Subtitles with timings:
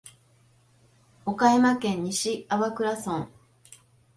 [1.27, 3.29] 岡山県西粟倉村